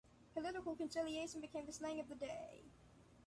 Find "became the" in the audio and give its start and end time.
1.41-1.71